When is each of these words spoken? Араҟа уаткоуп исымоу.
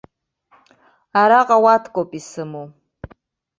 Араҟа 1.21 1.57
уаткоуп 1.63 2.11
исымоу. 2.19 2.67